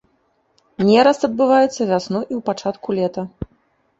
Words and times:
Нераст 0.87 1.21
адбываецца 1.27 1.81
вясной 1.91 2.23
і 2.31 2.33
ў 2.39 2.41
пачатку 2.47 2.89
лета. 3.01 3.21